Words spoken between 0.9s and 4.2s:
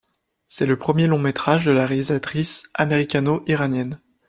long métrage de la réalisatrice américano-iranienne.